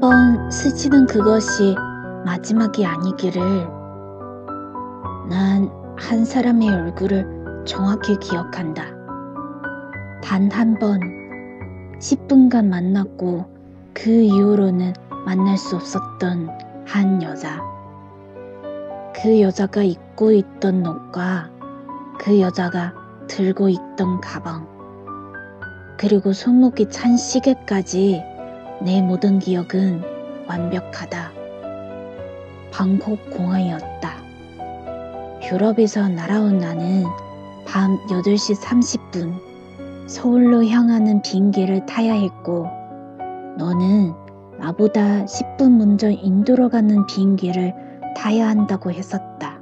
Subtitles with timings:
[0.00, 1.74] 부딪히는 그것이
[2.24, 3.42] 마지막이 아니기를.
[5.28, 8.84] 난 한 사람의 얼굴을 정확히 기억한다.
[10.22, 10.98] 단 한 번,
[11.98, 13.46] 10분간 만났고
[13.94, 14.92] 그 이후로는
[15.24, 16.48] 만날 수 없었던
[16.86, 17.60] 한 여자.
[19.14, 21.50] 그 여자가 입고 있던 옷과
[22.18, 22.92] 그 여자가
[23.28, 24.66] 들고 있던 가방,
[25.96, 28.22] 그리고 손목이 찬 시계까지
[28.82, 30.02] 내 모든 기억은
[30.46, 31.32] 완벽하다.
[32.72, 34.14] 방콕 공항이었다.
[35.42, 37.04] 유럽에서 날아온 나는
[37.66, 39.38] 밤 8시 30분
[40.06, 42.66] 서울로 향하는 비행기를 타야 했고,
[43.56, 44.12] 너는
[44.58, 47.74] 나보다 10분 먼저 인도로 가는 비행기를
[48.16, 49.58] 타야 한다고 했었다.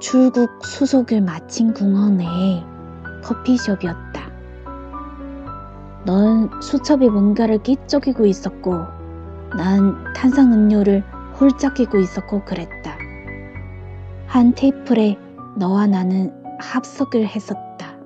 [0.00, 2.62] 출국 수속을 마친 공항 내에
[3.24, 4.17] 커피숍이었다.
[6.08, 8.72] 넌 수첩에 뭔가를 끼적이고 있었고,
[9.58, 11.04] 난 탄산 음료를
[11.38, 12.96] 홀짝 끼고 있었고 그랬다.
[14.26, 15.18] 한 테이프에
[15.58, 17.98] 너와 나는 합석을 했었다.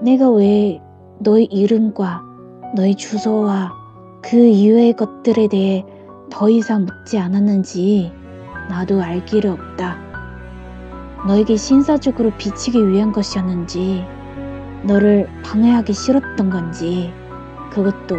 [0.00, 0.80] 내가 왜
[1.18, 2.22] 너의 이름과
[2.76, 3.70] 너의 주소와
[4.22, 5.84] 그 이외의 것들에 대해
[6.30, 8.10] 더 이상 묻지 않았는지
[8.70, 9.98] 나도 알 길이 없다.
[11.26, 14.06] 너에게 신사적으로 비치기 위한 것이었는지,
[14.84, 17.12] 너를 방해하기 싫었던 건지,
[17.70, 18.16] 그것도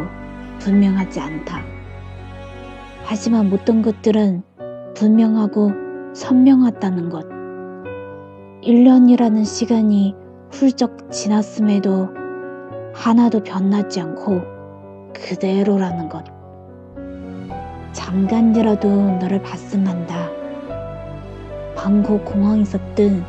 [0.60, 1.62] 분명하지 않다.
[3.04, 4.44] 하지만 모든 것들은
[4.96, 5.72] 분명하고
[6.14, 7.26] 선명하다는 것.
[8.64, 10.16] 1년이라는 시간이
[10.52, 12.10] 훌쩍 지났음에도
[12.94, 14.42] 하나도 변하지 않고
[15.14, 16.24] 그대로라는 것.
[17.92, 20.30] 잠깐이라도 너를 봤으면 한다.
[21.76, 23.24] 방콕 공항에 있었든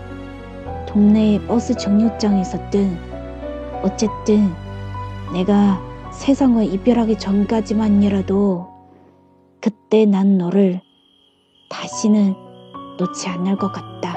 [0.87, 3.14] 동네 버스 정류장에 있었든
[3.85, 4.51] 어쨌든
[5.35, 5.79] 내가
[6.11, 8.67] 세상과 이별하기 전까지만이라도
[9.61, 10.81] 그때 난 너를
[11.69, 12.35] 다시는
[12.99, 14.15] 놓지 않을 것 같다.